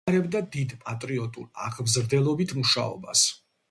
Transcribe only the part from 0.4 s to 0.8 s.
დიდ